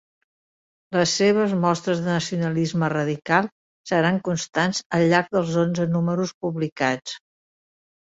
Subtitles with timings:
[0.95, 3.49] Les seves mostres de nacionalisme radical
[3.89, 7.15] seran constants al llarg dels onze números publicats.